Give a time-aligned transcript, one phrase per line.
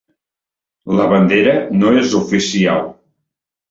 [1.01, 1.55] La bandera
[1.85, 2.87] no és oficial.